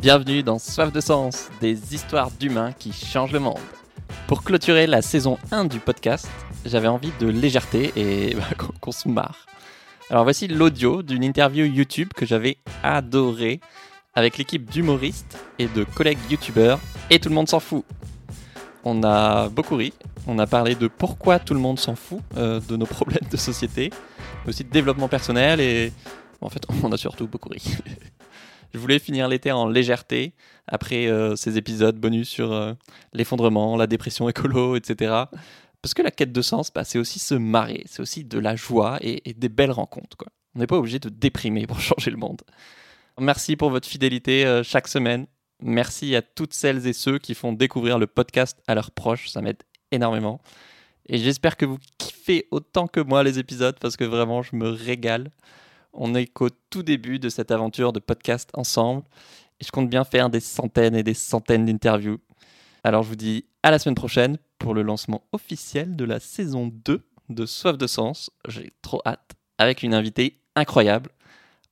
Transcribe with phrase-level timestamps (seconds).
[0.00, 3.58] Bienvenue dans Soif de Sens, des histoires d'humains qui changent le monde.
[4.28, 6.28] Pour clôturer la saison 1 du podcast,
[6.64, 8.44] j'avais envie de légèreté et bah,
[8.80, 9.46] qu'on se marre.
[10.08, 13.58] Alors voici l'audio d'une interview YouTube que j'avais adorée
[14.14, 16.78] avec l'équipe d'humoristes et de collègues youtubeurs
[17.10, 17.84] et tout le monde s'en fout.
[18.84, 19.92] On a beaucoup ri,
[20.28, 23.36] on a parlé de pourquoi tout le monde s'en fout euh, de nos problèmes de
[23.36, 23.90] société,
[24.44, 25.92] mais aussi de développement personnel et
[26.40, 27.64] en fait on a surtout beaucoup ri.
[28.74, 30.34] Je voulais finir l'été en légèreté
[30.66, 32.74] après euh, ces épisodes bonus sur euh,
[33.12, 35.24] l'effondrement, la dépression écolo, etc.
[35.80, 38.56] Parce que la quête de sens, bah, c'est aussi se marrer, c'est aussi de la
[38.56, 40.16] joie et, des belles rencontres.
[40.54, 42.42] On n'est pas obligé de déprimer pour changer le monde.
[43.18, 45.26] Merci pour votre fidélité euh, chaque semaine.
[45.60, 49.40] Merci à toutes celles et ceux qui font découvrir le podcast à leurs proches, ça
[49.40, 50.40] m'aide énormément.
[51.08, 54.68] Et j'espère que vous kiffez autant que moi les épisodes parce que vraiment je me
[54.68, 55.30] régale.
[55.92, 59.02] On est qu'au tout début de cette aventure de podcast ensemble
[59.60, 62.18] et je compte bien faire des centaines et des centaines d'interviews.
[62.84, 66.70] Alors je vous dis à la semaine prochaine pour le lancement officiel de la saison
[66.84, 68.30] 2 de Soif de Sens.
[68.46, 71.10] J'ai trop hâte avec une invitée incroyable.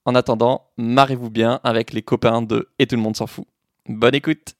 [0.05, 3.47] En attendant, marrez-vous bien avec les copains de Et tout le monde s'en fout.
[3.89, 4.55] Bonne écoute.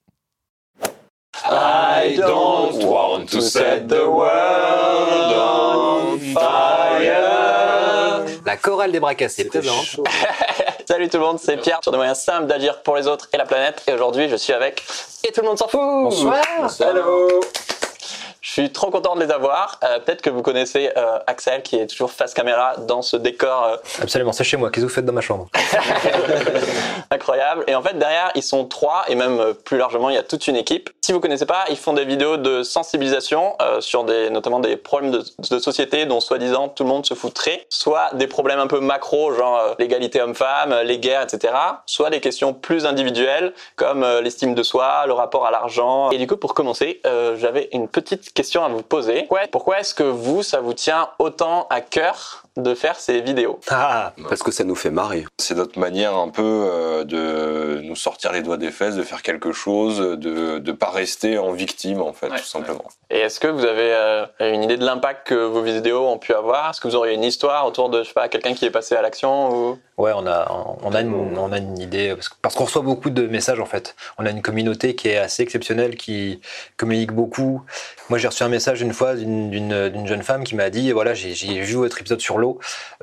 [8.57, 10.01] La chorale des bras cassés présente.
[10.89, 13.37] Salut tout le monde, c'est Pierre sur des moyens simples d'agir pour les autres et
[13.37, 13.83] la planète.
[13.87, 14.83] Et aujourd'hui, je suis avec
[15.29, 15.79] Et tout le monde s'en fout.
[15.83, 16.43] Bonsoir.
[16.81, 17.43] Hello.
[18.41, 19.79] Je suis trop content de les avoir.
[19.85, 23.65] Euh, Peut-être que vous connaissez euh, Axel qui est toujours face caméra dans ce décor
[23.65, 24.71] euh, Absolument, c'est chez moi.
[24.71, 25.49] Qu'est-ce que vous faites dans ma chambre?
[27.11, 27.65] Incroyable.
[27.67, 30.23] Et en fait, derrière, ils sont trois et même euh, plus largement, il y a
[30.23, 30.89] toute une équipe.
[31.07, 34.77] Si vous connaissez pas, ils font des vidéos de sensibilisation euh, sur des, notamment des
[34.77, 37.65] problèmes de, société dont soi-disant tout le monde se foutrait.
[37.69, 41.55] Soit des problèmes un peu macro, genre euh, l'égalité homme-femme, les guerres, etc.
[41.87, 46.11] Soit des questions plus individuelles comme euh, l'estime de soi, le rapport à l'argent.
[46.11, 49.29] Et du coup, pour commencer, euh, j'avais une petite question à vous poser.
[49.31, 53.59] Ouais, pourquoi est-ce que vous, ça vous tient autant à cœur de faire ces vidéos
[53.69, 55.25] Ah Parce que ça nous fait marrer.
[55.39, 59.23] C'est notre manière un peu euh, de nous sortir les doigts des fesses, de faire
[59.23, 62.39] quelque chose, de ne pas rester en victime, en fait, Ouais.
[62.39, 62.85] tout simplement.
[63.11, 66.33] Et est-ce que vous avez euh, une idée de l'impact que vos vidéos ont pu
[66.35, 66.71] avoir?
[66.71, 68.95] Est-ce que vous auriez une histoire autour de, je sais pas, quelqu'un qui est passé
[68.97, 69.79] à l'action ou...
[69.99, 72.83] Ouais, on a, on a, une, on a une idée, parce que- parce qu'on reçoit
[72.83, 73.97] beaucoup de messages en fait.
[74.19, 76.39] On a une communauté qui est assez exceptionnelle, qui
[76.77, 77.63] communique beaucoup.
[78.11, 80.93] Moi, j'ai reçu un message une fois d'une- d'une d'une jeune femme qui m'a dit,
[80.93, 82.46] voilà, j'ai j'ai vu votre épisode sur l'eau,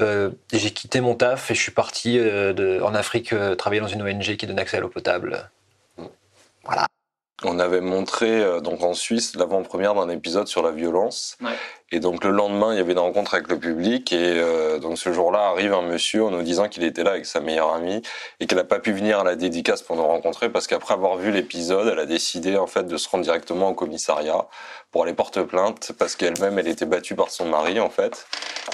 [0.01, 3.81] euh, j'ai quitté mon taf et je suis parti euh, de, en Afrique euh, travailler
[3.81, 5.49] dans une ONG qui donne accès à l'eau potable.
[7.45, 11.37] On avait montré euh, donc en Suisse l'avant-première d'un épisode sur la violence.
[11.41, 11.51] Ouais.
[11.93, 14.11] Et donc le lendemain, il y avait une rencontre avec le public.
[14.13, 17.27] Et euh, donc ce jour-là, arrive un monsieur en nous disant qu'il était là avec
[17.27, 18.01] sa meilleure amie
[18.39, 21.17] et qu'elle n'a pas pu venir à la dédicace pour nous rencontrer parce qu'après avoir
[21.17, 24.47] vu l'épisode, elle a décidé en fait de se rendre directement au commissariat
[24.91, 28.25] pour aller porter plainte parce qu'elle-même, elle était battue par son mari en fait.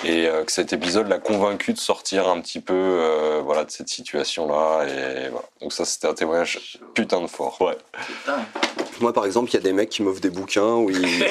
[0.05, 3.71] Et euh, que cet épisode l'a convaincu de sortir un petit peu euh, voilà, de
[3.71, 4.85] cette situation-là.
[4.85, 5.45] Et voilà.
[5.61, 7.61] Donc ça, c'était un témoignage putain de fort.
[7.61, 7.77] Ouais.
[9.01, 11.25] Moi, par exemple, il y a des mecs qui m'offrent des bouquins où ils,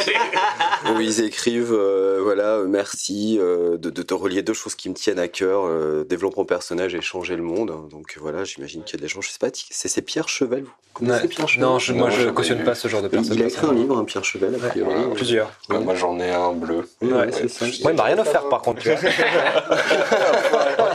[0.91, 4.89] où ils écrivent, euh, voilà, euh, merci euh, de, de te relier deux choses qui
[4.89, 7.89] me tiennent à cœur, euh, développement personnel et changer le monde.
[7.91, 10.65] Donc voilà, j'imagine qu'il y a des gens, je sais pas, c'est c'est Pierre Chevel,
[10.65, 11.29] vous connaissez Ouais.
[11.29, 11.63] Pierre Chevel?
[11.65, 13.35] Non, je, moi Non, je cautionne pas ce genre de Il- personnes.
[13.37, 14.95] Il a écrit un livre, un Pierre Chevel, a priori.
[14.95, 15.51] Ouais, Plusieurs.
[15.71, 16.89] Ouais, moi, j'en ai un bleu.
[17.03, 17.65] Ouais, c'est ça.
[17.83, 18.83] Moi, il m'a rien offert par contre.
[18.83, 18.95] vois.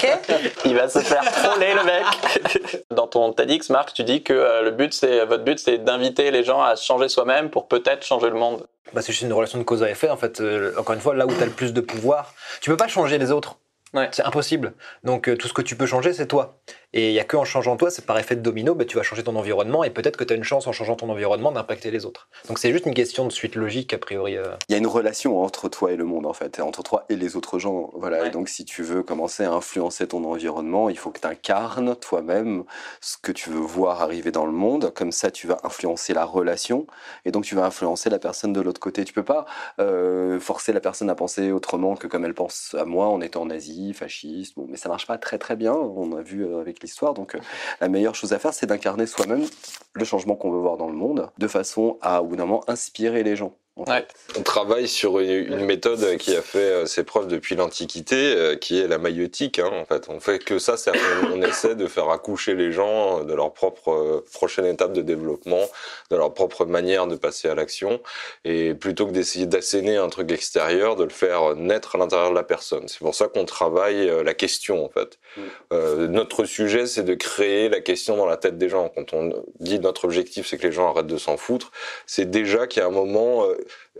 [0.66, 2.84] Il va se faire troller le mec.
[2.92, 6.31] Dans ton TEDx, Marc, tu dis que euh, le but, c'est votre but, c'est d'inviter
[6.31, 8.66] les gens à changer soi-même pour peut-être changer le monde.
[8.94, 10.41] Bah, c'est juste une relation de cause à effet en fait.
[10.41, 12.88] Euh, encore une fois, là où tu as le plus de pouvoir, tu peux pas
[12.88, 13.57] changer les autres.
[13.94, 14.09] Ouais.
[14.12, 14.74] C'est impossible.
[15.03, 16.57] Donc euh, tout ce que tu peux changer, c'est toi.
[16.94, 18.98] Et il y a que en changeant toi, c'est par effet de domino, bah, tu
[18.98, 21.52] vas changer ton environnement et peut-être que tu as une chance en changeant ton environnement
[21.52, 22.28] d'impacter les autres.
[22.48, 24.38] Donc c'est juste une question de suite logique a priori.
[24.38, 24.52] euh.
[24.70, 27.16] Il y a une relation entre toi et le monde en fait, entre toi et
[27.16, 27.90] les autres gens.
[27.96, 28.22] Voilà.
[28.22, 28.28] Ouais.
[28.28, 31.95] Et donc si tu veux commencer à influencer ton environnement, il faut que tu incarnes
[31.95, 32.63] toi-même
[33.01, 34.92] ce que tu veux voir arriver dans le monde.
[34.94, 36.86] Comme ça, tu vas influencer la relation,
[37.25, 39.04] et donc tu vas influencer la personne de l'autre côté.
[39.04, 39.45] Tu peux pas
[39.80, 43.45] euh, forcer la personne à penser autrement que comme elle pense à moi en étant
[43.45, 44.56] nazi, fasciste.
[44.57, 45.74] Bon, mais ça marche pas très très bien.
[45.74, 47.13] On a vu euh, avec l'histoire.
[47.13, 47.39] Donc euh,
[47.81, 49.45] la meilleure chose à faire, c'est d'incarner soi-même
[49.94, 52.63] le changement qu'on veut voir dans le monde, de façon à, au bout d'un moment,
[52.68, 53.53] inspirer les gens.
[53.75, 54.06] Ouais.
[54.38, 58.56] On travaille sur une, une méthode qui a fait euh, ses preuves depuis l'Antiquité, euh,
[58.56, 59.58] qui est la maïeutique.
[59.58, 62.72] Hein, en fait, on fait que ça, c'est on, on essaie de faire accoucher les
[62.72, 65.68] gens de leur propre euh, prochaine étape de développement,
[66.12, 68.00] de leur propre manière de passer à l'action,
[68.46, 72.36] et plutôt que d'essayer d'asséner un truc extérieur, de le faire naître à l'intérieur de
[72.36, 72.88] la personne.
[72.88, 75.18] C'est pour ça qu'on travaille euh, la question, en fait.
[75.36, 75.42] Mm.
[75.74, 78.92] Euh, notre sujet, c'est de créer la question dans la tête des gens.
[78.96, 81.72] Quand on dit notre objectif, c'est que les gens arrêtent de s'en foutre,
[82.06, 83.48] c'est déjà qu'il y a un moment,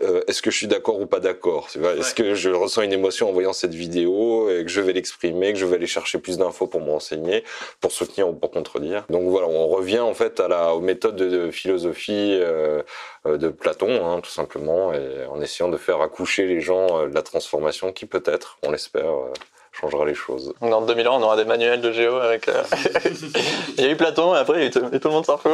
[0.02, 1.68] euh, est-ce que je suis d'accord ou pas d'accord
[2.00, 5.54] Est-ce que je ressens une émotion en voyant cette vidéo et que je vais l'exprimer,
[5.54, 7.44] que je vais aller chercher plus d'infos pour me renseigner,
[7.82, 9.06] pour soutenir ou pour contredire?
[9.10, 12.82] Donc voilà, on revient en fait à la, aux méthodes de, de philosophie euh,
[13.26, 17.08] euh, de Platon, hein, tout simplement, et en essayant de faire accoucher les gens euh,
[17.08, 19.32] de la transformation qui peut-être, on l'espère, euh,
[19.72, 20.54] changera les choses.
[20.62, 22.48] Dans 2000 ans, on aura des manuels de géo avec.
[22.48, 22.62] euh,
[23.78, 25.14] il y a eu Platon et après, il y a eu tout, et tout le
[25.16, 25.52] monde s'en fout.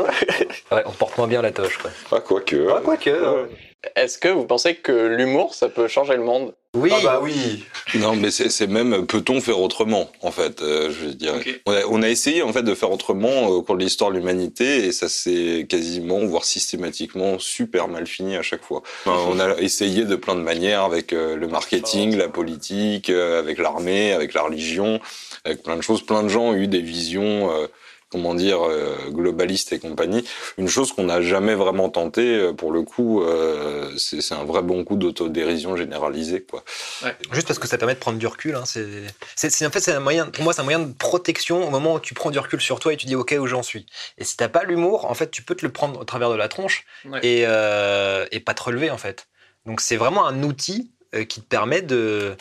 [0.71, 1.89] Ouais, on porte moins bien la toche, quoi.
[2.11, 2.67] Ah, quoique.
[2.69, 3.09] Ah, quoique.
[3.09, 3.45] euh,
[3.95, 6.53] Est-ce que vous pensez que l'humour, ça peut changer le monde?
[6.75, 6.91] Oui.
[6.93, 7.63] Ah bah oui
[7.95, 10.61] Non, mais c'est même peut-on faire autrement en fait.
[10.61, 11.41] euh, je dirais.
[11.65, 14.17] On, a, on a essayé en fait de faire autrement au cours de l'histoire de
[14.17, 18.83] l'humanité et ça s'est quasiment, voire systématiquement, super mal fini à chaque fois.
[19.05, 23.39] Enfin, on a essayé de plein de manières avec euh, le marketing, la politique, euh,
[23.39, 24.99] avec l'armée, avec la religion,
[25.45, 26.05] avec plein de choses.
[26.05, 27.49] Plein de gens ont eu des visions.
[28.09, 30.27] Comment dire, euh, globalistes et compagnie.
[30.57, 34.61] Une chose qu'on n'a jamais vraiment tenté, euh, pour le coup, euh, c'est un vrai
[34.63, 36.63] bon coup d'autodérision généralisée, quoi.
[37.31, 38.55] Juste parce que ça permet de prendre du recul.
[38.55, 41.69] Hein, c'est, en fait, c'est un moyen, pour moi, c'est un moyen de protection au
[41.69, 43.85] moment où tu prends du recul sur toi et tu dis OK où j'en suis.
[44.17, 46.35] Et si t'as pas l'humour, en fait, tu peux te le prendre au travers de
[46.35, 47.19] la tronche Ouais.
[47.23, 49.27] et, euh, et pas te relever en fait.
[49.65, 52.35] Donc c'est vraiment un outil euh, qui te permet de-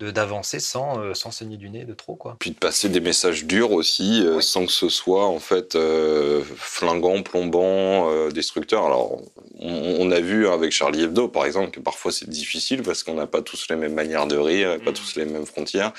[0.00, 2.36] d'avancer sans, euh, sans saigner du nez de trop quoi.
[2.40, 6.42] puis de passer des messages durs aussi, euh, sans que ce soit en fait euh,
[6.56, 8.84] flingant, plombant, euh, destructeur.
[8.86, 9.20] Alors,
[9.60, 13.14] on, on a vu avec Charlie Hebdo, par exemple, que parfois c'est difficile parce qu'on
[13.14, 15.92] n'a pas tous les mêmes manières de rire et pas tous les mêmes frontières.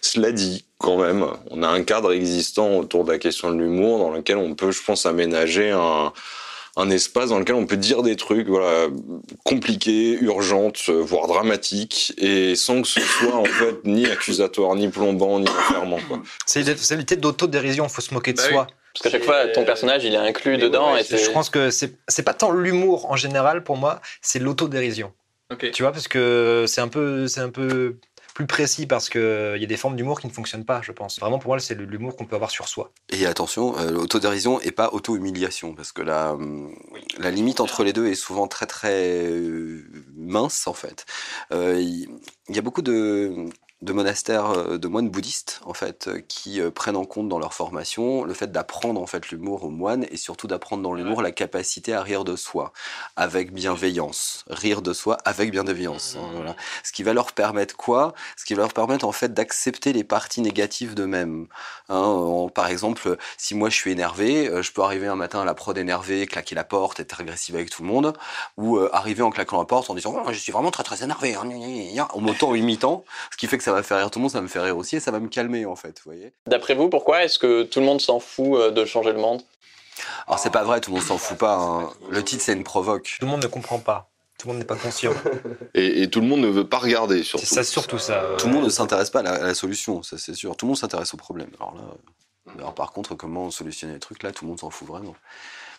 [0.00, 3.98] Cela dit, quand même, on a un cadre existant autour de la question de l'humour
[3.98, 6.12] dans lequel on peut, je pense, aménager un
[6.80, 8.88] un espace dans lequel on peut dire des trucs voilà
[9.44, 14.88] compliqués, urgentes, euh, voire dramatiques, et sans que ce soit en fait ni accusatoire, ni
[14.88, 15.98] plombant, ni enfermant.
[16.08, 16.20] Quoi.
[16.46, 16.62] C'est
[16.96, 18.52] l'idée d'autodérision, il faut se moquer de Bah oui.
[18.54, 18.66] soi.
[18.92, 21.70] Parce qu'à chaque fois, ton personnage, il est inclus dedans ouais, et je pense que
[21.70, 25.12] c'est, c'est pas tant l'humour en général pour moi, c'est l'autodérision.
[25.52, 25.70] Ok.
[25.72, 27.96] Tu vois, parce que c'est un peu, c'est un peu
[28.40, 30.92] plus précis parce que il y a des formes d'humour qui ne fonctionnent pas, je
[30.92, 31.20] pense.
[31.20, 32.90] Vraiment, pour moi, c'est l'humour qu'on peut avoir sur soi.
[33.10, 36.36] Et attention, euh, l'autodérision et pas auto-humiliation, parce que la,
[37.18, 39.84] la limite entre les deux est souvent très très euh,
[40.16, 41.04] mince en fait.
[41.52, 42.08] Euh, il
[42.48, 43.46] y, a beaucoup de,
[43.82, 47.38] de monastères, euh, de moines bouddhistes en fait, euh, qui euh, prennent en compte dans
[47.38, 51.22] leur formation le fait d'apprendre en fait l'humour aux moines et surtout d'apprendre dans l'humour
[51.22, 52.72] la capacité à rire de soi
[53.16, 56.16] avec bienveillance, rire de soi avec bienveillance.
[56.18, 56.56] hein, voilà.
[56.84, 58.14] Ce qui va leur permettre quoi?
[58.36, 61.46] Ce qui va leur permettre en fait d'accepter les parties négatives d'eux-mêmes.
[61.88, 65.54] Hein, par exemple, si moi je suis énervé, je peux arriver un matin à la
[65.54, 68.16] prod énervé, claquer la porte, être agressif avec tout le monde,
[68.56, 71.02] ou euh, arriver en claquant la porte en disant Oh, je suis vraiment très très
[71.02, 74.30] énervé, hein, en m'auto-imitant, ce qui fait que ça va faire rire tout le monde,
[74.30, 76.32] ça va me fait rire aussi et ça va me calmer en fait, vous voyez.
[76.46, 79.42] D'après vous, pourquoi est-ce que tout le monde s'en fout euh, de changer le monde?
[80.26, 81.56] Alors c'est pas vrai, tout le monde s'en fout pas.
[81.56, 81.90] hein.
[82.10, 83.16] Le titre c'est une provoque.
[83.18, 84.08] Tout le monde ne comprend pas.
[84.38, 85.12] Tout le monde n'est pas conscient.
[85.74, 87.44] Et, et tout le monde ne veut pas regarder, surtout.
[87.44, 88.24] C'est ça, surtout ça.
[88.38, 90.56] Tout le monde ne s'intéresse pas à la, à la solution, ça c'est sûr.
[90.56, 91.50] Tout le monde s'intéresse au problème.
[91.60, 94.70] Alors là, euh, alors par contre, comment solutionner les trucs là, tout le monde s'en
[94.70, 95.14] fout vraiment.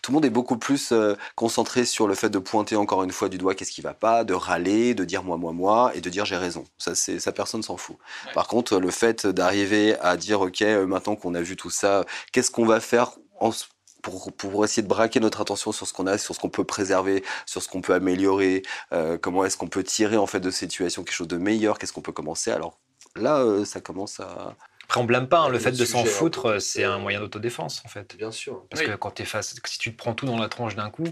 [0.01, 3.11] Tout le monde est beaucoup plus euh, concentré sur le fait de pointer encore une
[3.11, 6.01] fois du doigt qu'est-ce qui va pas, de râler, de dire moi moi moi et
[6.01, 6.65] de dire j'ai raison.
[6.77, 7.97] Ça c'est ça personne s'en fout.
[8.33, 12.05] Par contre, le fait d'arriver à dire ok euh, maintenant qu'on a vu tout ça,
[12.31, 13.51] qu'est-ce qu'on va faire en
[14.01, 16.63] pour, pour essayer de braquer notre attention sur ce qu'on a, sur ce qu'on peut
[16.63, 20.49] préserver, sur ce qu'on peut améliorer, euh, comment est-ce qu'on peut tirer en fait de
[20.49, 22.51] cette situation quelque chose de meilleur, qu'est-ce qu'on peut commencer?
[22.51, 22.79] Alors
[23.15, 24.55] là, euh, ça commence à.
[24.91, 25.39] Après, on blâme pas.
[25.39, 28.17] hein, le fait de s'en foutre, c'est un moyen d'autodéfense, en fait.
[28.17, 28.65] Bien sûr.
[28.69, 28.89] Parce Oui.
[28.89, 31.07] que quand t'es face, si tu te prends tout dans la tronche d'un coup,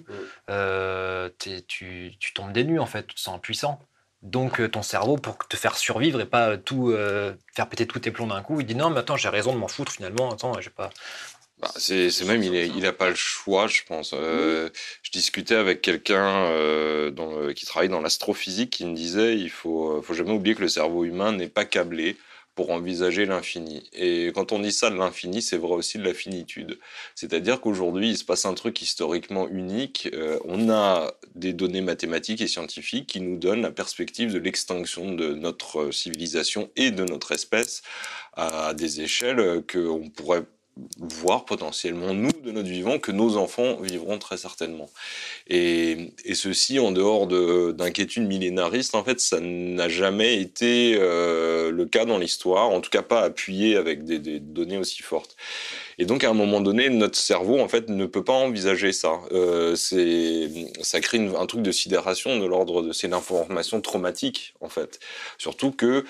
[0.49, 3.07] euh, t'es- tu, tu tombes des nues, en fait.
[3.07, 3.79] Tu te sens impuissant.
[4.21, 7.99] Donc, euh, ton cerveau, pour te faire survivre et pas tout euh, faire péter tous
[7.99, 10.29] tes plombs d'un coup, il dit non, mais attends, j'ai raison de m'en foutre finalement.
[10.29, 10.89] Attends, j'ai pas.
[11.59, 14.11] Bah, c'est même, il, est, il a pas le choix, je pense.
[14.13, 14.69] Euh,
[15.03, 20.01] je discutais avec quelqu'un euh, qui travaille dans l'astrophysique qui me disait il faut, euh,
[20.01, 22.17] faut jamais oublier que le cerveau humain n'est pas câblé
[22.59, 23.89] pour envisager l'infini.
[23.93, 26.77] Et quand on dit ça de l'infini, c'est vrai aussi de la finitude.
[27.15, 30.09] C'est-à-dire qu'aujourd'hui, il se passe un truc historiquement unique.
[30.11, 35.13] Euh, on a des données mathématiques et scientifiques qui nous donnent la perspective de l'extinction
[35.13, 37.81] de notre civilisation et de notre espèce
[38.33, 40.43] à des échelles qu'on pourrait
[40.99, 44.89] voir potentiellement, nous, de notre vivant, que nos enfants vivront très certainement.
[45.47, 52.05] Et, ceci, en dehors d'inquiétudes millénaristes, en fait, ça n'a jamais été euh, le cas
[52.05, 55.35] dans l'histoire, en tout cas pas appuyé avec des, données aussi fortes.
[55.97, 59.19] Et donc, à un moment donné, notre cerveau, en fait, ne peut pas envisager ça.
[59.31, 62.91] Euh, ça crée un truc de sidération de l'ordre de...
[62.93, 64.99] C'est l'information traumatique, en fait.
[65.37, 66.05] Surtout que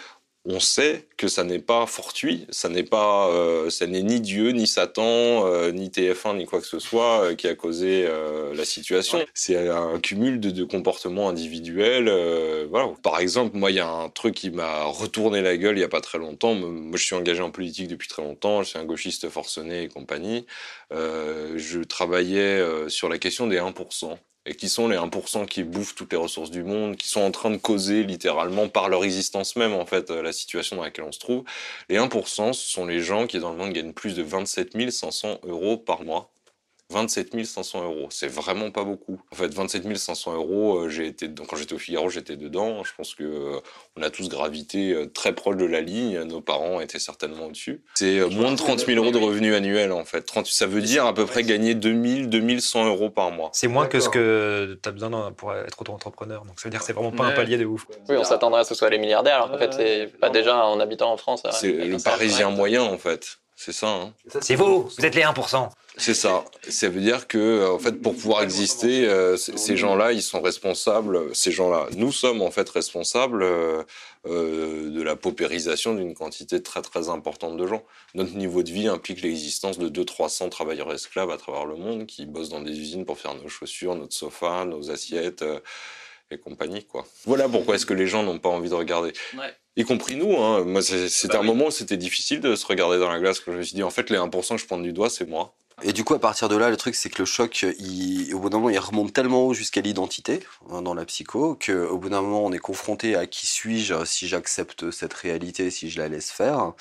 [0.45, 4.51] on sait que ça n'est pas fortuit, ça n'est pas, euh, ça n'est ni Dieu,
[4.51, 5.03] ni Satan,
[5.45, 9.19] euh, ni TF1, ni quoi que ce soit euh, qui a causé euh, la situation.
[9.33, 12.07] C'est un cumul de, de comportements individuels.
[12.07, 12.89] euh, voilà.
[13.03, 15.83] Par exemple, moi, il y a un truc qui m'a retourné la gueule il y
[15.83, 16.55] a pas très longtemps.
[16.55, 18.63] Moi, je suis engagé en politique depuis très longtemps.
[18.63, 20.45] Je suis un gauchiste forcené et compagnie.
[20.93, 25.63] Euh, je travaillais euh, sur la question des 1% et qui sont les 1% qui
[25.63, 29.03] bouffent toutes les ressources du monde, qui sont en train de causer littéralement par leur
[29.03, 31.43] existence même en fait la situation dans laquelle on se trouve.
[31.89, 35.39] Les 1%, ce sont les gens qui dans le monde gagnent plus de 27 500
[35.43, 36.31] euros par mois.
[36.99, 39.21] 27 500 euros, c'est vraiment pas beaucoup.
[39.31, 42.83] En fait, 27 500 euros, euh, j'ai été quand j'étais au Figaro, j'étais dedans.
[42.83, 43.59] Je pense que euh,
[43.95, 46.19] on a tous gravité euh, très proche de la ligne.
[46.23, 47.83] Nos parents étaient certainement au-dessus.
[47.93, 50.23] C'est euh, moins de 30 000 euros de revenus annuels en fait.
[50.23, 53.51] 30, ça veut dire à peu près gagner 2000, 2100 euros par mois.
[53.53, 56.43] C'est moins que ce que tu as besoin pour être auto-entrepreneur.
[56.45, 57.85] Donc ça veut dire que c'est vraiment pas un palier de ouf.
[58.09, 60.31] Oui, on s'attendrait à ce que ce soit les milliardaires, alors qu'en fait, c'est pas
[60.31, 61.43] déjà en habitant en France.
[61.45, 63.37] euh, C'est le Parisien moyen en fait.
[63.61, 63.89] C'est ça.
[63.89, 64.13] Hein.
[64.39, 65.69] C'est vous, vous êtes les 1%.
[65.97, 66.45] C'est ça.
[66.69, 70.39] Ça veut dire que, euh, en fait, pour pouvoir exister, euh, ces gens-là, ils sont
[70.39, 71.35] responsables.
[71.35, 73.83] Ces gens-là, nous sommes en fait responsables euh,
[74.27, 77.83] euh, de la paupérisation d'une quantité très très importante de gens.
[78.13, 82.25] Notre niveau de vie implique l'existence de 200-300 travailleurs esclaves à travers le monde qui
[82.25, 85.41] bossent dans des usines pour faire nos chaussures, notre sofa, nos assiettes.
[85.41, 85.59] euh,
[86.31, 87.05] et compagnie quoi.
[87.25, 89.51] Voilà pourquoi est-ce que les gens n'ont pas envie de regarder Ouais.
[89.79, 90.35] Y compris nous.
[90.37, 90.63] Hein.
[90.65, 91.47] Moi, c'est- c'était Bah un oui.
[91.47, 93.39] moment où c'était difficile de se regarder dans la glace.
[93.39, 95.27] Que je me suis dit, en fait, les 1% que je prends du doigt, c'est
[95.27, 95.55] moi.
[95.81, 97.65] Et du coup, à partir de là, le truc, c'est que le choc,
[98.33, 101.97] au bout d'un moment, il remonte tellement haut jusqu'à l'identité hein, dans la psycho qu'au
[101.97, 105.99] bout d'un moment, on est confronté à qui suis-je si j'accepte cette réalité, si je
[105.99, 106.73] la laisse faire.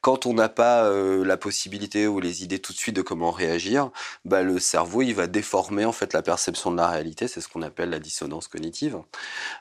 [0.00, 3.30] Quand on n'a pas euh, la possibilité ou les idées tout de suite de comment
[3.30, 3.90] réagir,
[4.24, 7.28] bah, le cerveau, il va déformer en fait la perception de la réalité.
[7.28, 8.98] C'est ce qu'on appelle la dissonance cognitive.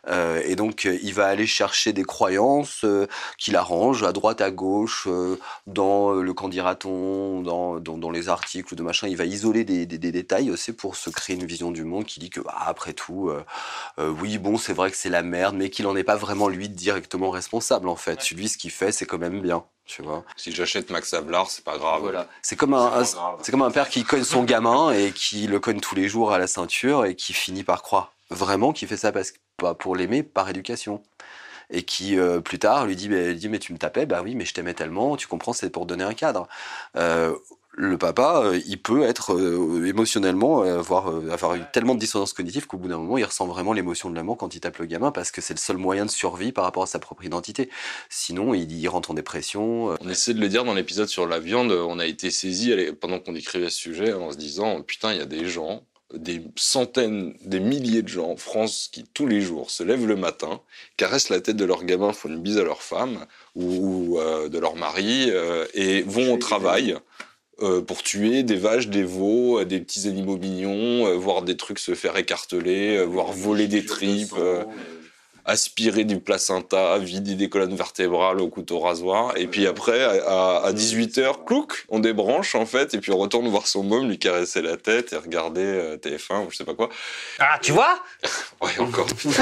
[0.07, 4.51] Euh, et donc, il va aller chercher des croyances euh, qu'il arrange à droite, à
[4.51, 9.97] gauche, euh, dans le qu'en dans, les articles de machin, il va isoler des, des,
[9.97, 12.93] des détails aussi pour se créer une vision du monde qui dit que, bah, après
[12.93, 13.43] tout, euh,
[13.99, 16.47] euh, oui, bon, c'est vrai que c'est la merde, mais qu'il n'en est pas vraiment
[16.47, 18.31] lui directement responsable en fait.
[18.31, 20.23] Lui, ce qu'il fait, c'est quand même bien, tu vois.
[20.37, 22.01] Si j'achète Max Ablard, c'est pas grave.
[22.01, 22.27] Voilà.
[22.41, 23.03] C'est comme un,
[23.41, 26.31] c'est comme un père qui cogne son gamin et qui le cogne tous les jours
[26.31, 29.95] à la ceinture et qui finit par croire vraiment qu'il fait ça parce pas pour
[29.95, 31.01] l'aimer par éducation
[31.69, 34.35] et qui euh, plus tard lui dit, mais, dit mais tu me tapais bah oui
[34.35, 36.47] mais je t'aimais tellement tu comprends c'est pour donner un cadre
[36.97, 37.35] Euh,
[37.77, 42.31] le papa, euh, il peut être euh, émotionnellement euh, avoir, avoir eu tellement de dissonance
[42.31, 44.85] cognitive qu'au bout d'un moment, il ressent vraiment l'émotion de l'amour quand il tape le
[44.85, 47.69] gamin parce que c'est le seul moyen de survie par rapport à sa propre identité.
[48.09, 49.95] Sinon, il, il rentre en dépression.
[49.99, 51.71] On essaie de le dire dans l'épisode sur la viande.
[51.71, 55.21] On a été saisi pendant qu'on écrivait ce sujet en se disant putain, il y
[55.21, 59.69] a des gens, des centaines, des milliers de gens en France qui tous les jours
[59.69, 60.61] se lèvent le matin,
[60.95, 64.59] caressent la tête de leur gamin, font une bise à leur femme ou euh, de
[64.59, 66.95] leur mari euh, et vont au travail.
[67.61, 71.55] Euh, pour tuer des vaches, des veaux, euh, des petits animaux mignons, euh, voir des
[71.55, 74.35] trucs se faire écarteler, voir voler des tripes,
[75.45, 79.33] aspirer du placenta, vider des colonnes vertébrales au couteau rasoir.
[79.37, 83.47] Et puis après, à, à 18h, clouc, on débranche en fait, et puis on retourne
[83.47, 86.73] voir son môme, lui caresser la tête et regarder euh, TF1 ou je sais pas
[86.73, 86.89] quoi.
[87.39, 87.99] Ah, tu vois?
[88.61, 89.05] Ouais, encore.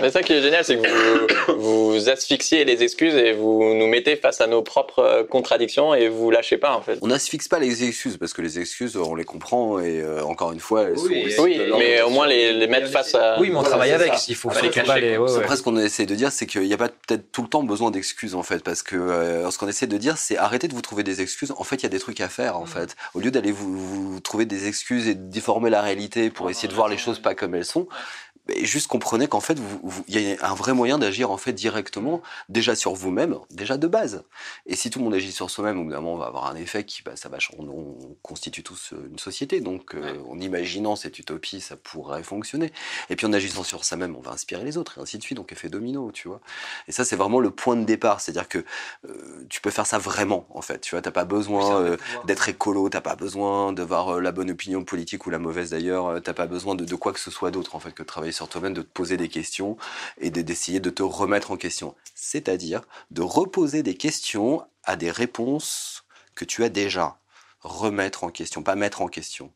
[0.00, 3.86] Mais ça qui est génial, c'est que vous, vous asphyxiez les excuses et vous nous
[3.86, 6.98] mettez face à nos propres euh, contradictions et vous lâchez pas en fait.
[7.02, 10.52] On n'asphyxe pas les excuses parce que les excuses, on les comprend et euh, encore
[10.52, 11.06] une fois, elles sont
[11.42, 13.38] Oui, de l'ordre mais au moins les, les mettre face à.
[13.40, 14.14] Oui, mais on Voilà, travaille avec.
[14.14, 14.24] ça.
[14.28, 16.74] Il faut Pas les cacher, ouais, après ce qu'on essaie de dire, c'est qu'il n'y
[16.74, 19.68] a pas peut-être tout le temps besoin d'excuses en fait, parce que euh, ce qu'on
[19.68, 21.52] essaie de dire, c'est arrêtez de vous trouver des excuses.
[21.56, 22.96] En fait, il y a des trucs à faire en fait.
[23.14, 26.68] Au lieu d'aller vous, vous trouver des excuses et de déformer la réalité pour essayer
[26.68, 27.88] de voir les choses pas comme elles sont,
[28.48, 29.58] mais juste comprenez qu'en fait,
[30.08, 33.86] il y a un vrai moyen d'agir en fait directement, déjà sur vous-même, déjà de
[33.86, 34.24] base.
[34.66, 36.46] Et si tout le monde agit sur soi-même, au bout d'un moment, on va avoir
[36.46, 39.60] un effet qui, bah, ça va, on, on constitue tous euh, une société.
[39.60, 42.72] Donc, euh, en imaginant cette utopie, ça pourrait fonctionner.
[43.10, 45.36] Et puis en agissant sur soi-même, on va inspirer les autres, et ainsi de suite.
[45.36, 46.40] Donc, effet domino, tu vois.
[46.88, 48.20] Et ça, c'est vraiment le point de départ.
[48.20, 48.64] C'est-à-dire que
[49.08, 50.80] euh, tu peux faire ça vraiment, en fait.
[50.80, 54.84] Tu vois, t'as pas besoin euh, d'être écolo, t'as pas besoin d'avoir la bonne opinion
[54.84, 56.22] politique ou la mauvaise d'ailleurs.
[56.22, 58.32] T'as pas besoin de, de quoi que ce soit d'autre, en fait, que de travailler
[58.36, 59.76] sur toi-même, de te poser des questions
[60.18, 61.94] et de- d'essayer de te remettre en question.
[62.14, 67.18] C'est-à-dire de reposer des questions à des réponses que tu as déjà.
[67.60, 69.52] Remettre en question, pas mettre en question.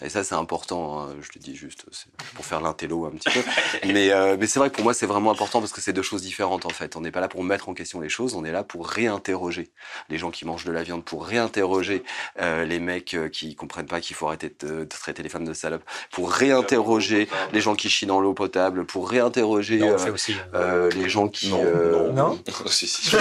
[0.00, 3.30] Et ça, c'est important, hein, je le dis juste c'est pour faire l'intello un petit
[3.30, 3.40] peu.
[3.92, 6.02] Mais, euh, mais c'est vrai que pour moi, c'est vraiment important parce que c'est deux
[6.02, 6.94] choses différentes en fait.
[6.96, 9.70] On n'est pas là pour mettre en question les choses, on est là pour réinterroger
[10.08, 12.02] les gens qui mangent de la viande, pour réinterroger
[12.40, 15.46] euh, les mecs euh, qui comprennent pas qu'il faut arrêter de, de traiter les femmes
[15.46, 20.06] de salopes, pour réinterroger les gens qui chient dans l'eau potable, pour réinterroger Non, on
[20.06, 20.34] euh, aussi.
[20.54, 21.48] euh, les gens qui...
[21.50, 22.38] Non, euh, Non?
[22.66, 23.16] Si, si.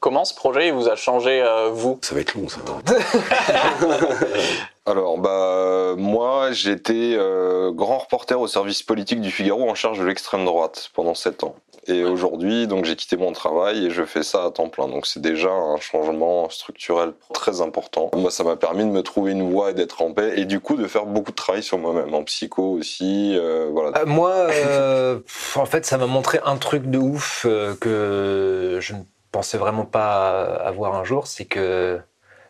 [0.00, 1.98] Comment ce projet il vous a changé, euh, vous?
[2.02, 2.60] Ça va être long ça.
[4.86, 10.04] Alors, bah, moi, j'étais euh, grand reporter au service politique du Figaro en charge de
[10.04, 11.56] l'extrême droite pendant sept ans.
[11.88, 14.88] Et aujourd'hui, donc, j'ai quitté mon travail et je fais ça à temps plein.
[14.88, 18.10] Donc, c'est déjà un changement structurel très important.
[18.14, 20.60] Moi, ça m'a permis de me trouver une voie et d'être en paix et du
[20.60, 23.36] coup de faire beaucoup de travail sur moi-même, en psycho aussi.
[23.36, 23.98] euh, voilà.
[23.98, 24.48] Euh, moi,
[25.62, 27.46] en fait, ça m'a montré un truc de ouf
[27.80, 29.00] que je ne
[29.32, 32.00] pensais vraiment pas avoir un jour, c'est que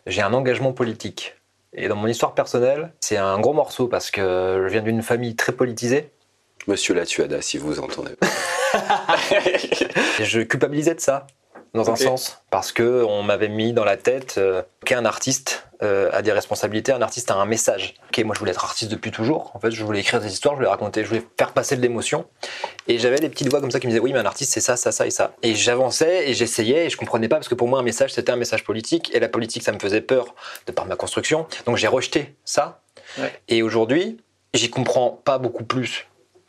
[0.05, 1.36] j'ai un engagement politique.
[1.73, 5.35] Et dans mon histoire personnelle, c'est un gros morceau parce que je viens d'une famille
[5.35, 6.11] très politisée.
[6.67, 8.15] Monsieur Latuada, si vous entendez.
[10.19, 11.27] Je culpabilisais de ça,
[11.77, 16.09] dans un sens, parce que on m'avait mis dans la tête euh, qu'un artiste euh,
[16.11, 17.93] a des responsabilités, un artiste a un message.
[18.09, 19.51] Ok, moi je voulais être artiste depuis toujours.
[19.53, 21.81] En fait, je voulais écrire des histoires, je voulais raconter, je voulais faire passer de
[21.81, 22.25] l'émotion.
[22.87, 24.61] Et j'avais des petites voix comme ça qui me disaient oui, mais un artiste c'est
[24.61, 25.33] ça, ça, ça et ça.
[25.43, 28.31] Et j'avançais et j'essayais et je comprenais pas parce que pour moi un message c'était
[28.31, 31.45] un message politique et la politique ça me faisait peur de par ma construction.
[31.65, 32.81] Donc j'ai rejeté ça.
[33.19, 33.31] Ouais.
[33.47, 34.17] Et aujourd'hui,
[34.53, 36.07] j'y comprends pas beaucoup plus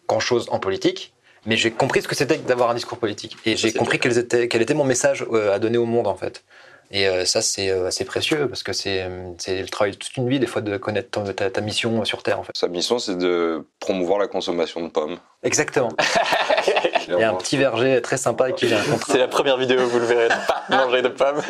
[0.09, 1.13] grand chose en politique.
[1.49, 3.37] Mais j'ai compris ce que c'était d'avoir un discours politique.
[3.47, 6.15] Et j'ai compris quel était, quel était mon message euh, à donner au monde, en
[6.15, 6.45] fait.
[6.91, 10.29] Et euh, ça, c'est euh, assez précieux, parce que c'est le travail de toute une
[10.29, 12.53] vie, des fois, de connaître ton- ta, ta mission sur Terre, en fait.
[12.55, 15.19] Sa mission, c'est de promouvoir la consommation de pommes.
[15.43, 15.91] Exactement.
[17.09, 19.13] Il y a un petit verger très sympa avec qui contrat.
[19.13, 21.41] C'est la première vidéo, vous le verrez, de pas manger de pommes.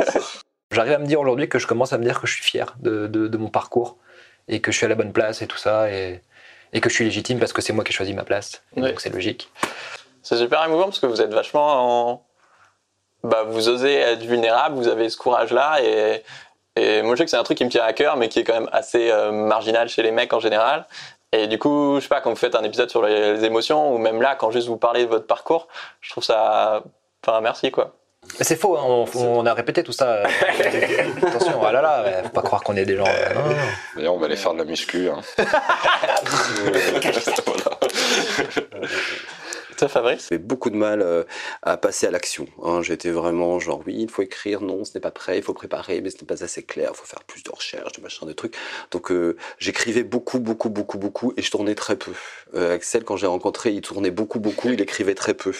[0.70, 2.76] J'arrive à me dire aujourd'hui que je commence à me dire que je suis fier
[2.80, 3.96] de, de- de mon parcours
[4.48, 6.20] et que je suis à la bonne place et tout ça, et,
[6.72, 8.62] et que je suis légitime parce que c'est moi qui ai choisi ma place.
[8.76, 8.82] Et.
[8.82, 9.50] Donc c'est logique.
[10.22, 12.22] C'est super émouvant parce que vous êtes vachement en...
[13.24, 16.22] Bah, vous osez être vulnérable, vous avez ce courage-là et,
[16.76, 18.40] et moi je sais que c'est un truc qui me tient à cœur mais qui
[18.40, 20.86] est quand même assez euh, marginal chez les mecs en général.
[21.32, 23.92] Et du coup, je sais pas, quand vous faites un épisode sur les, les émotions
[23.92, 25.68] ou même là, quand juste vous parlez de votre parcours,
[26.00, 26.82] je trouve ça...
[27.26, 27.94] Enfin, merci quoi.
[28.40, 30.22] C'est faux, hein, on, on a répété tout ça.
[31.22, 33.04] Attention, ah là là, faut pas croire qu'on est des gens.
[33.06, 33.56] euh, non, non.
[33.96, 35.08] D'ailleurs, on va aller faire de la muscu.
[35.08, 35.20] Hein.
[37.46, 37.78] Voilà.
[39.78, 41.22] Toi, Fabrice J'ai beaucoup de mal euh,
[41.62, 42.48] à passer à l'action.
[42.64, 42.82] hein.
[42.82, 46.00] J'étais vraiment genre oui, il faut écrire, non, ce n'est pas prêt, il faut préparer,
[46.00, 48.32] mais ce n'est pas assez clair, il faut faire plus de recherches, de machin, de
[48.32, 48.56] trucs.
[48.90, 52.10] Donc euh, j'écrivais beaucoup, beaucoup, beaucoup, beaucoup, et je tournais très peu.
[52.54, 55.52] Euh, Axel, quand j'ai rencontré, il tournait beaucoup, beaucoup, il écrivait très peu.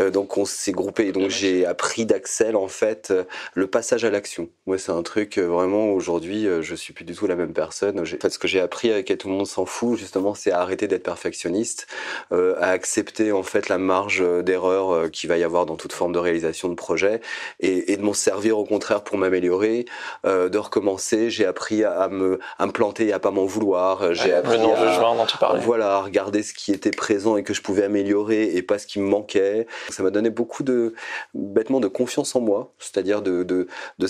[0.00, 1.12] Euh, donc on s'est groupé.
[1.12, 4.48] Donc j'ai appris d'Axel en fait euh, le passage à l'action.
[4.66, 7.52] Moi, c'est un truc euh, vraiment aujourd'hui, euh, je suis plus du tout la même
[7.52, 8.02] personne.
[8.06, 10.34] J'ai- En fait, ce que j'ai appris avec et tout le monde s'en fout, justement,
[10.34, 11.86] c'est à arrêter d'être perfectionniste
[12.32, 15.76] euh, à accepter en fait la marge euh, d'erreur euh, qu'il va y avoir dans
[15.76, 17.20] toute forme de réalisation de projet
[17.60, 19.84] et, et de m'en servir au contraire pour m'améliorer,
[20.26, 21.30] euh, de recommencer.
[21.30, 24.14] J'ai appris à, à me, à me planter et à pas m'en vouloir.
[24.14, 25.60] J'ai Le appris à, non-jugement dont tu parlais.
[25.60, 28.86] voilà, à regarder ce qui était présent et que je pouvais améliorer et pas ce
[28.86, 29.66] qui me manquait.
[29.90, 30.94] Ça m'a donné beaucoup de,
[31.34, 33.66] bêtement, de confiance en moi, c'est-à-dire de, de,
[33.98, 34.06] de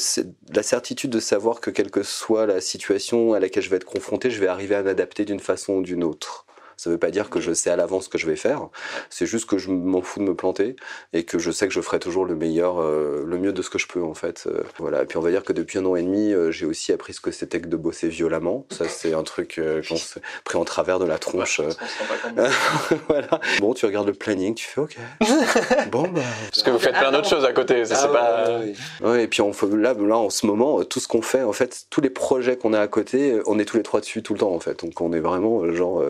[0.55, 3.85] la certitude de savoir que quelle que soit la situation à laquelle je vais être
[3.85, 6.47] confronté, je vais arriver à m'adapter d'une façon ou d'une autre.
[6.77, 8.69] Ça ne veut pas dire que je sais à l'avance ce que je vais faire.
[9.11, 10.77] C'est juste que je m'en fous de me planter
[11.13, 13.71] et que je sais que je ferai toujours le meilleur, euh, le mieux de ce
[13.71, 14.45] que je peux en fait.
[14.47, 15.03] Euh, voilà.
[15.03, 17.13] Et puis on va dire que depuis un an et demi, euh, j'ai aussi appris
[17.15, 18.67] ce que c'était que de bosser violemment.
[18.71, 21.61] Ça c'est un truc euh, qu'on s'est pris en travers de la tronche.
[21.61, 22.49] euh,
[23.09, 23.41] voilà.
[23.61, 24.97] Bon, tu regardes le planning, tu fais OK.
[25.91, 26.21] bon bah.
[26.51, 28.61] Parce que vous faites plein d'autres choses à côté, ça, c'est pas...
[29.03, 31.53] Ouais, et puis on fait, là, là, en ce moment, tout ce qu'on fait, en
[31.53, 34.35] fait, tous les projets qu'on a à côté, on est tous les trois dessus tout
[34.35, 34.85] le temps, en fait.
[34.85, 36.03] Donc on est vraiment euh, genre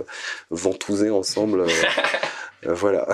[0.53, 1.67] euh, ventousés ensemble.
[2.67, 3.07] euh, euh, voilà.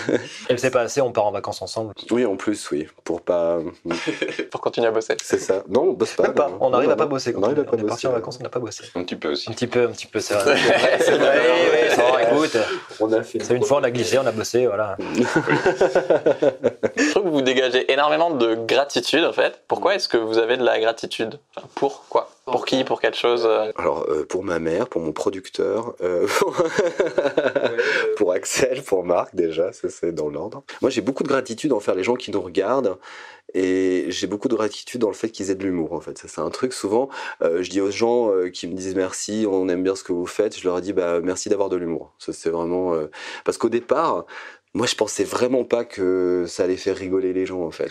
[0.48, 1.94] Et c'est pas assez, on part en vacances ensemble.
[2.10, 3.58] Oui, en plus, oui, pour pas.
[4.50, 5.16] pour continuer à bosser.
[5.22, 5.62] C'est ça.
[5.68, 6.24] Non, on bosse pas.
[6.24, 6.58] Même pas, non.
[6.60, 7.10] on arrive Non, à pas non.
[7.10, 7.32] bosser.
[7.32, 8.06] Quand On arrive à pas on est parti bosser.
[8.08, 8.84] en vacances, on n'a pas bossé.
[8.94, 9.50] Un petit peu aussi.
[9.50, 10.56] Un petit peu, un petit peu, c'est vrai.
[11.00, 12.56] c'est Oui, oui, va, écoute.
[13.00, 13.42] On a fait.
[13.42, 14.96] C'est une fois, on a glissé, on a bossé, voilà.
[16.96, 19.62] Je trouve que vous dégagez énormément de gratitude en fait.
[19.68, 21.38] Pourquoi est-ce que vous avez de la gratitude?
[21.56, 22.28] Enfin, Pour quoi?
[22.44, 22.82] Pour qui?
[22.84, 23.70] Pour quelque chose euh?
[23.76, 26.26] Alors, euh, pour ma mère, pour mon producteur, euh,
[28.16, 30.62] pour Axel, pour Marc, déjà, c'est dans l'ordre.
[30.82, 32.98] Moi, j'ai beaucoup de gratitude envers les gens qui nous regardent
[33.54, 36.16] et j'ai beaucoup de gratitude dans le fait qu'ils aient de l'humour, en fait.
[36.18, 37.08] Ça, c'est un truc, souvent,
[37.42, 40.12] euh, je dis aux gens euh, qui me disent merci, on aime bien ce que
[40.12, 42.14] vous faites, je leur dis bah, merci d'avoir de l'humour.
[42.18, 42.94] C'est vraiment.
[42.94, 43.10] euh,
[43.44, 44.26] Parce qu'au départ,
[44.74, 47.90] Moi, je pensais vraiment pas que ça allait faire rigoler les gens, en fait.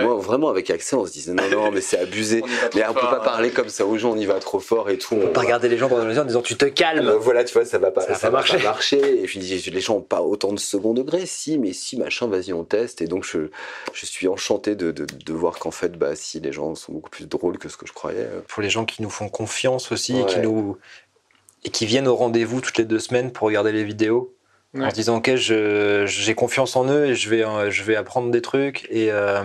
[0.00, 2.40] Moi, vraiment, avec Axel, on se disait non, non, mais c'est abusé.
[2.76, 4.96] mais on peut pas parler comme ça aux gens, on y va trop fort et
[4.98, 5.16] tout.
[5.16, 7.08] On peut pas regarder les gens pendant les heures en disant tu te calmes.
[7.08, 8.58] Euh, voilà, tu vois, ça va pas, Ça ça, va marcher.
[8.58, 9.22] pas marcher.
[9.22, 11.26] Et puis les gens ont pas autant de second degré.
[11.26, 13.02] Si, mais si, machin, vas-y, on teste.
[13.02, 13.50] Et donc je,
[13.92, 17.10] je suis enchanté de, de, de voir qu'en fait, bah, si les gens sont beaucoup
[17.10, 18.20] plus drôles que ce que je croyais.
[18.20, 20.78] euh, Pour les gens qui nous font confiance aussi et qui nous
[21.64, 24.32] et qui viennent au rendez-vous toutes les deux semaines pour regarder les vidéos
[24.78, 28.30] en se disant ok j'ai confiance en eux et je vais euh, je vais apprendre
[28.30, 28.86] des trucs.
[28.90, 29.44] Et euh,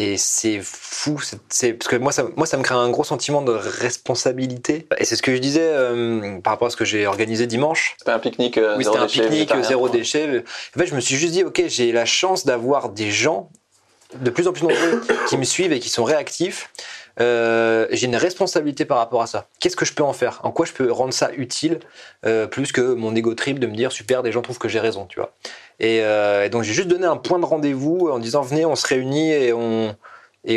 [0.00, 3.42] et c'est fou c'est- parce que moi ça moi ça me crée un gros sentiment
[3.42, 4.86] de responsabilité.
[4.98, 7.96] Et c'est ce que je disais euh, par rapport à ce que j'ai organisé dimanche.
[7.98, 10.44] C'était un pique-nique euh, oui, c'était un pique-nique zéro déchet.
[10.76, 13.50] En fait, je me suis juste dit, ok, j'ai la chance d'avoir des gens
[14.20, 16.70] de plus en plus nombreux qui me suivent et qui sont réactifs.
[17.20, 19.48] Euh, j'ai une responsabilité par rapport à ça.
[19.60, 20.40] Qu'est-ce que je peux en faire?
[20.42, 21.80] En quoi je peux rendre ça utile
[22.26, 24.80] euh, plus que mon ego trip de me dire super, des gens trouvent que j'ai
[24.80, 25.32] raison, tu vois?
[25.80, 28.86] Et, euh, donc j'ai juste donné un point de rendez-vous en disant venez, on se
[28.86, 29.52] réunit et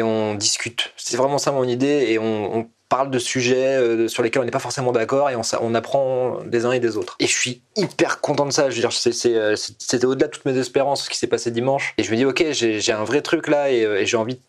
[0.03, 0.93] on discute.
[0.97, 4.59] C'est vraiment ça mon idée et on, parle de sujets sur lesquels on n'est pas
[4.59, 7.15] forcément d'accord et on, apprend des uns et des autres.
[7.21, 8.69] Et je suis hyper content de ça.
[8.69, 11.93] Je veux dire, c'était au-delà de toutes mes espérances ce qui s'est passé dimanche.
[11.97, 14.41] Et je me dis ok, j'ai un vrai truc là et j'ai envie de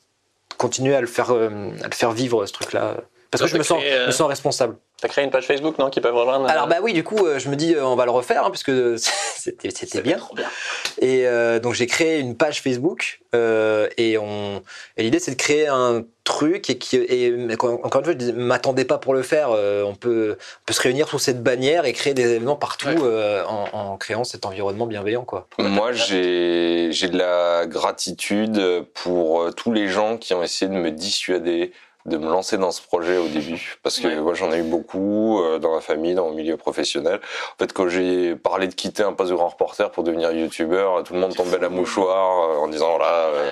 [0.56, 2.96] continuer à le faire, euh, à le faire vivre ce truc-là.
[3.32, 4.76] Parce que je me sens, créé, euh, me sens responsable.
[5.00, 7.40] T'as créé une page Facebook, non, qui peuvent rejoindre Alors bah oui, du coup, euh,
[7.40, 10.18] je me dis euh, on va le refaire hein, puisque c'était c'était bien.
[10.18, 10.46] Trop bien.
[11.00, 14.62] Et euh, donc j'ai créé une page Facebook euh, et on
[14.96, 18.32] et l'idée c'est de créer un truc et qui et encore une fois je dis
[18.32, 21.84] m'attendez pas pour le faire euh, on peut on peut se réunir sous cette bannière
[21.84, 22.96] et créer des événements partout Ouais.
[23.02, 25.48] euh, en, en créant cet environnement bienveillant quoi.
[25.58, 30.76] Moi, j'ai j'ai de la gratitude pour euh, tous les gens qui ont essayé de
[30.76, 31.72] me dissuader
[32.06, 34.16] de me lancer dans ce projet au début parce que Ouais.
[34.16, 37.20] moi j'en ai eu beaucoup euh, dans ma famille dans mon milieu professionnel
[37.54, 41.02] en fait quand j'ai parlé de quitter un poste de grand reporter pour devenir youtubeur
[41.04, 43.50] tout le monde tombait la mouchoir euh, en disant là euh,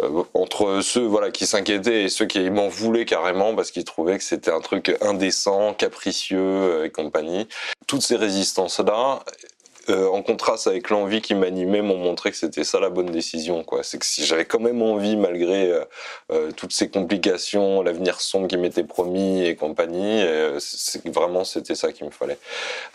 [0.00, 4.18] euh, entre ceux voilà qui s'inquiétaient et ceux qui m'en voulaient carrément parce qu'ils trouvaient
[4.18, 7.48] que c'était un truc indécent, capricieux euh, et compagnie.
[7.86, 9.20] Toutes ces résistances là
[9.90, 13.82] en contraste avec l'envie qui m'animait m'ont montré que c'était ça la bonne décision quoi.
[13.82, 15.84] C'est que si j'avais quand même envie malgré euh,
[16.32, 21.74] euh, toutes ces complications, l'avenir sombre qui m'était promis et compagnie, euh, c'est vraiment c'était
[21.74, 22.38] ça qu'il me fallait.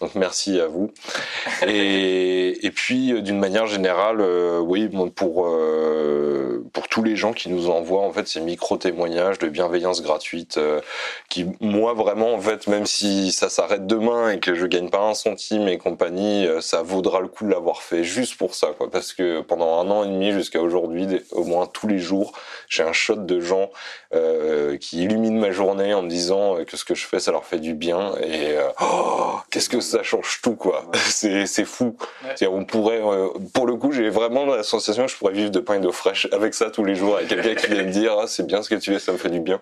[0.01, 0.91] Donc merci à vous.
[1.67, 7.15] Et, et puis euh, d'une manière générale, euh, oui, bon, pour euh, pour tous les
[7.15, 10.82] gens qui nous envoient en fait ces micro témoignages de bienveillance gratuite, euh,
[11.29, 15.01] qui moi vraiment en fait même si ça s'arrête demain et que je gagne pas
[15.01, 18.67] un centime et compagnie, euh, ça vaudra le coup de l'avoir fait juste pour ça
[18.78, 22.34] quoi, parce que pendant un an et demi jusqu'à aujourd'hui, au moins tous les jours,
[22.69, 23.72] j'ai un shot de gens
[24.13, 27.32] euh, qui illuminent ma journée en me disant euh, que ce que je fais ça
[27.32, 30.86] leur fait du bien et euh, oh, qu'est-ce que ça change tout quoi.
[31.10, 31.96] C'est c'est fou.
[32.22, 35.52] C'est-à-dire, on pourrait, euh, pour le coup, j'ai vraiment la sensation que je pourrais vivre
[35.52, 37.91] de pain et d'eau fraîche avec ça tous les jours, avec quelqu'un qui vient me
[37.91, 39.62] dire ah, c'est bien ce que tu fais, ça me fait du bien.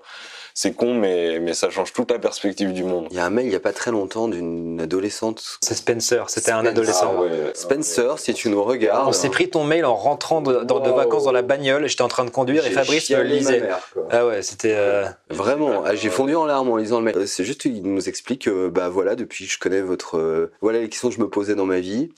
[0.53, 3.07] C'est con, mais, mais ça change toute la perspective du monde.
[3.11, 5.59] Il y a un mail il y a pas très longtemps d'une adolescente.
[5.61, 6.71] C'est Spencer, c'était un Spencer.
[6.71, 7.13] adolescent.
[7.17, 7.51] Ah ouais.
[7.53, 9.07] Spencer, si tu nous regardes.
[9.07, 10.95] On s'est pris ton mail en rentrant de, dans- de Wow.
[10.97, 13.61] vacances dans la bagnole, j'étais en train de conduire et Fabrice me lisait.
[13.61, 13.79] mère.
[14.09, 17.17] Ah ouais, c'était euh, Vraiment, ah, j'ai fondu en larmes en lisant le mail.
[17.17, 20.51] Euh, C'est juste qu'il nous explique que bah voilà, depuis que je connais votre euh,
[20.61, 22.09] voilà les questions que je me posais dans ma vie.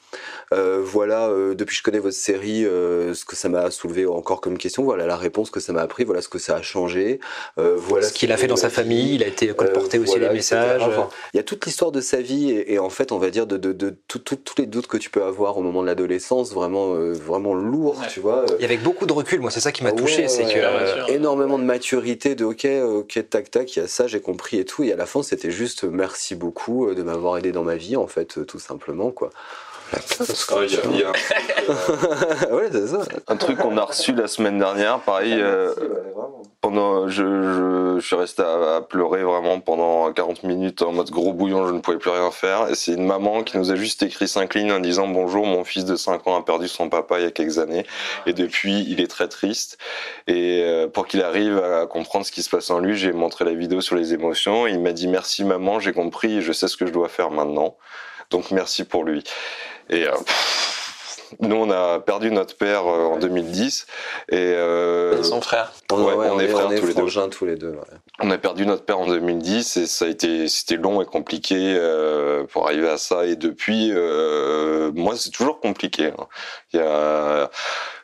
[0.53, 4.05] Euh, voilà, euh, depuis que je connais votre série, euh, ce que ça m'a soulevé
[4.05, 4.83] encore comme question.
[4.83, 6.03] Voilà la réponse que ça m'a appris.
[6.03, 7.19] Voilà ce que ça a changé.
[7.59, 10.11] Euh, voilà ce qu'il a fait dans sa famille, il a été colporté Euh, aussi
[10.17, 10.55] voilà, les etc.
[10.55, 10.81] messages.
[10.83, 13.29] Enfin, il y a toute l'histoire de sa vie et, et en fait, on va
[13.29, 15.81] dire de, de, de tout- tout- tous les doutes que tu peux avoir au moment
[15.81, 18.07] de l'adolescence, vraiment, euh, vraiment lourd, Ouais.
[18.09, 18.45] tu vois.
[18.49, 20.53] euh, Et avec beaucoup de recul, moi c'est ça qui m'a Ouais, touché, c'est ouais,
[20.53, 24.07] que ouais, euh, énormément de maturité, de ok, ok, tac, tac, il y a ça,
[24.07, 24.83] j'ai compris et tout.
[24.83, 27.95] Et à la fin, c'était juste merci beaucoup euh, de m'avoir aidé dans ma vie,
[27.97, 29.29] en fait, euh, tout simplement, quoi.
[29.95, 32.99] Ah, Il y a- il y a ouais, c'est ça.
[33.27, 35.33] un truc qu'on a reçu la semaine dernière, pareil.
[35.39, 35.73] euh,
[36.61, 41.09] pendant, je, je, je suis resté à, à pleurer vraiment pendant 40 minutes en mode
[41.09, 42.69] gros bouillon, je ne pouvais plus rien faire.
[42.69, 45.63] Et c'est une maman qui nous a juste écrit cinq lignes en disant bonjour, mon
[45.65, 47.85] fils de 5 ans a perdu son papa il y a quelques années
[48.25, 49.77] et depuis il est très triste.
[50.27, 53.43] Et euh, pour qu'il arrive à comprendre ce qui se passe en lui, j'ai montré
[53.45, 54.65] la vidéo sur les émotions.
[54.67, 57.75] Il m'a dit merci maman, j'ai compris, je sais ce que je dois faire maintenant.
[58.29, 59.23] Donc merci pour lui.
[59.89, 60.11] Et euh,
[61.39, 63.87] nous on a perdu notre père euh, en 2010
[64.29, 65.71] et euh, Et son frère.
[65.91, 67.29] On, Ouais, ouais, on on est est, frères on est tous les deux.
[67.29, 67.71] tous les deux.
[67.71, 67.97] ouais.
[68.19, 71.55] On a perdu notre père en 2010 et ça a été c'était long et compliqué
[71.57, 76.11] euh, pour arriver à ça et depuis euh, moi c'est toujours compliqué.
[76.17, 76.27] hein.
[76.71, 77.49] Il y a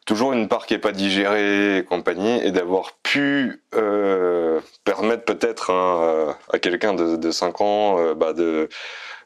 [0.10, 5.70] toujours une part qui est pas digérée et compagnie, et d'avoir pu euh, permettre peut-être
[5.70, 8.70] hein, euh, à quelqu'un de, de 5 ans euh, bah, de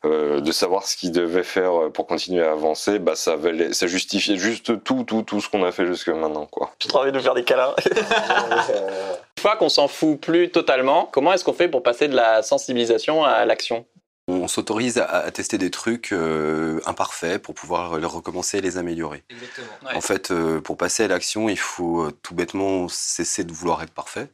[0.06, 3.88] euh, de savoir ce qu'il devait faire pour continuer à avancer, bah ça, valait, ça
[3.88, 6.72] justifiait juste tout, tout, tout ce qu'on a fait jusque maintenant, quoi.
[6.80, 7.74] J'ai trop envie de faire des câlins.
[7.88, 12.44] Une fois qu'on s'en fout plus totalement, comment est-ce qu'on fait pour passer de la
[12.44, 13.86] sensibilisation à l'action?
[14.30, 19.22] On s'autorise à, tester des trucs euh, imparfaits pour pouvoir les recommencer et les améliorer.
[19.30, 19.98] Exactement.
[19.98, 23.84] En fait, euh, pour passer à l'action, il faut euh, tout bêtement cesser de vouloir
[23.84, 24.30] être parfait,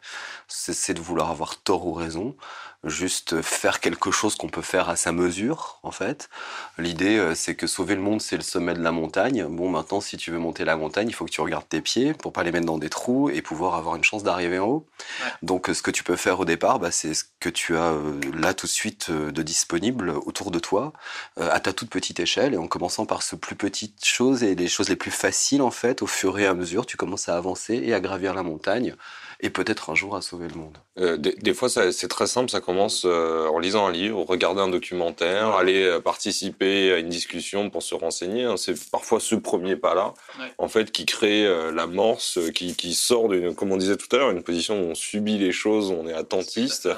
[0.47, 2.35] cesser de vouloir avoir tort ou raison,
[2.85, 6.29] juste faire quelque chose qu'on peut faire à sa mesure, en fait.
[6.77, 9.45] L'idée, euh, c'est que sauver le monde, c'est le sommet de la montagne.
[9.49, 12.13] Bon, maintenant, si tu veux monter la montagne, il faut que tu regardes tes pieds
[12.13, 14.85] pour pas les mettre dans des trous et pouvoir avoir une chance d'arriver en haut.
[15.23, 15.31] Ouais.
[15.43, 18.19] Donc, ce que tu peux faire au départ, bah, c'est ce que tu as euh,
[18.33, 20.93] là tout de suite euh, de disponible autour de toi,
[21.39, 24.55] euh, à ta toute petite échelle, et en commençant par ce plus petites choses et
[24.55, 27.37] les choses les plus faciles, en fait, au fur et à mesure, tu commences à
[27.37, 28.95] avancer et à gravir la montagne,
[29.41, 30.77] et peut-être un jour à sauver le monde.
[30.99, 32.49] Euh, des, des fois, c'est très simple.
[32.49, 37.07] Ça commence euh, en lisant un livre, regarder un documentaire, aller euh, participer à une
[37.07, 38.43] discussion pour se renseigner.
[38.43, 38.57] hein.
[38.57, 40.51] C'est parfois ce premier pas-là, Ouais.
[40.57, 44.13] en fait, qui crée euh, l'amorce, euh, qui, qui sort d'une, comme on disait tout
[44.13, 46.89] à l'heure, une position où on subit les choses, où on est attentiste.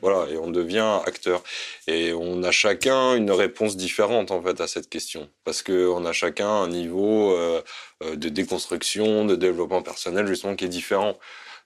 [0.00, 1.42] Voilà, et on devient acteur.
[1.86, 6.06] Et on a chacun une réponse différente en fait à cette question, parce que on
[6.06, 7.36] a chacun un niveau
[8.00, 11.18] de déconstruction, de développement personnel justement qui est différent.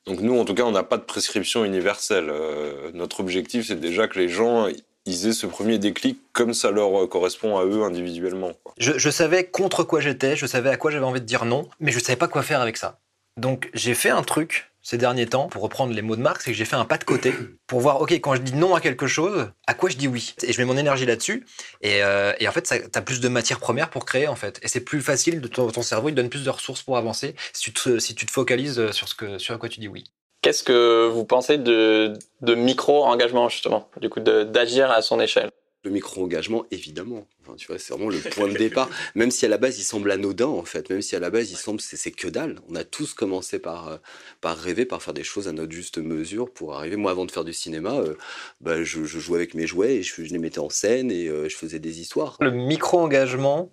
[0.06, 2.28] Donc nous, en tout cas, on n'a pas de prescription universelle.
[2.30, 7.02] Euh, notre objectif, c'est déjà que les gens aient ce premier déclic comme ça leur
[7.02, 8.52] euh, correspond à eux individuellement.
[8.78, 11.68] Je, je savais contre quoi j'étais, je savais à quoi j'avais envie de dire non,
[11.80, 12.98] mais je savais pas quoi faire avec ça.
[13.36, 16.52] Donc j'ai fait un truc ces derniers temps, pour reprendre les mots de Marc, c'est
[16.52, 17.34] que j'ai fait un pas de côté
[17.66, 20.36] pour voir, ok, quand je dis non à quelque chose, à quoi je dis oui?
[20.44, 21.44] Et je mets mon énergie là-dessus.
[21.80, 24.60] Et, euh, et en fait, tu as plus de matière première pour créer, en fait.
[24.62, 27.34] Et c'est plus facile, de ton, ton cerveau, il donne plus de ressources pour avancer
[27.52, 29.88] si tu te, si tu te focalises sur, ce que, sur à quoi tu dis
[29.88, 30.04] oui.
[30.42, 35.50] Qu'est-ce que vous pensez de, de micro-engagement, justement Du coup, d'agir à son échelle?
[35.86, 37.28] Le micro-engagement, évidemment.
[37.42, 38.90] Enfin, tu vois, c'est vraiment le point de départ.
[39.14, 41.52] Même si à la base il semble anodin, en fait, même si à la base
[41.52, 42.58] il semble c'est c'est que dalle.
[42.68, 43.96] On a tous commencé par euh,
[44.40, 46.96] par rêver, par faire des choses à notre juste mesure pour arriver.
[46.96, 48.16] Moi, avant de faire du cinéma, euh,
[48.60, 51.28] bah, je, je jouais avec mes jouets et je, je les mettais en scène et
[51.28, 52.36] euh, je faisais des histoires.
[52.40, 53.72] Le micro-engagement,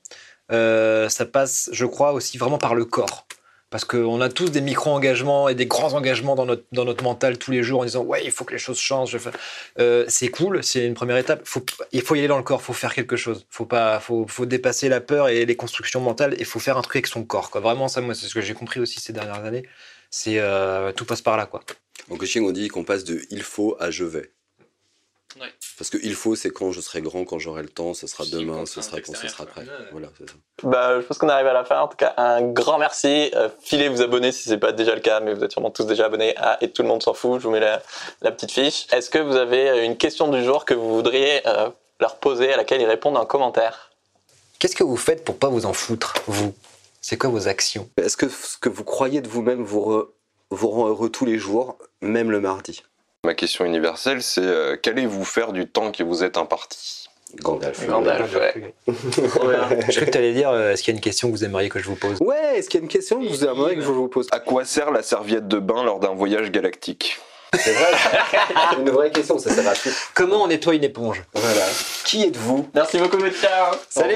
[0.49, 3.25] ça passe, je crois, aussi vraiment par le corps.
[3.73, 7.39] Parce qu'on a tous des micro-engagements et des grands engagements dans notre, dans notre mental
[7.39, 9.17] tous les jours en disant Ouais, il faut que les choses changent.
[9.79, 11.41] Euh, c'est cool, c'est une première étape.
[11.43, 13.47] Faut, il faut y aller dans le corps, faut faire quelque chose.
[13.49, 16.83] Faut, pas, faut, faut dépasser la peur et les constructions mentales et faut faire un
[16.83, 17.49] truc avec son corps.
[17.49, 17.61] Quoi.
[17.61, 19.63] Vraiment, ça, moi, c'est ce que j'ai compris aussi ces dernières années.
[20.11, 21.47] C'est euh, tout passe par là.
[21.47, 21.61] Quoi.
[22.11, 24.31] En coaching, on dit qu'on passe de il faut à je vais.
[25.39, 25.47] Ouais.
[25.77, 28.23] Parce que il faut, c'est quand je serai grand, quand j'aurai le temps, ce sera
[28.25, 29.61] demain, ce sera quand ce sera prêt.
[29.61, 29.87] Ouais.
[29.91, 30.35] Voilà, c'est ça.
[30.63, 31.81] Bah, je pense qu'on arrive à la fin.
[31.81, 33.31] En tout cas, un grand merci.
[33.35, 35.85] Euh, filez vous abonner si c'est pas déjà le cas, mais vous êtes sûrement tous
[35.85, 37.39] déjà abonnés à Et tout le monde s'en fout.
[37.39, 37.81] Je vous mets la,
[38.21, 38.85] la petite fiche.
[38.91, 41.69] Est-ce que vous avez une question du jour que vous voudriez euh,
[41.99, 43.91] leur poser, à laquelle ils répondent en commentaire?
[44.59, 46.53] Qu'est-ce que vous faites pour pas vous en foutre, vous?
[47.01, 47.89] C'est quoi vos actions?
[47.97, 50.07] Est-ce que ce que vous croyez de vous-même vous, re-
[50.51, 52.81] vous rend heureux tous les jours, même le mardi?
[53.25, 57.07] Ma question universelle, c'est euh, qu'allez-vous faire du temps que vous êtes imparti?
[57.41, 57.87] Gandalf.
[57.87, 58.73] Gandalf, ouais.
[58.87, 59.53] Je crois
[59.87, 61.79] que tu allais dire euh, est-ce qu'il y a une question que vous aimeriez que
[61.79, 62.17] je vous pose?
[62.19, 64.27] Ouais, est-ce qu'il y a une question que vous aimeriez que je vous pose?
[64.31, 67.17] À quoi sert la serviette de bain lors d'un voyage galactique?
[67.57, 67.91] C'est vrai,
[68.79, 69.89] une vraie question, ça sert à tout.
[70.13, 71.23] Comment on nettoie une éponge?
[71.33, 71.65] Voilà.
[72.03, 72.67] Qui êtes-vous?
[72.73, 73.75] Merci beaucoup, Ciao.
[73.89, 74.15] Salut.